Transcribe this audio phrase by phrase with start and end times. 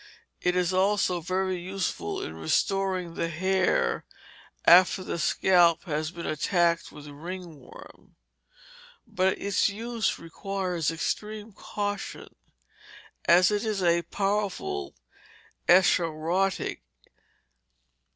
[0.41, 4.03] It is also very useful in restoring the hair
[4.65, 8.15] after the scalp has been attacked with ringworm;
[9.05, 12.35] but its use requires extreme caution,
[13.27, 14.95] as it is a powerful
[15.69, 16.81] escharotic.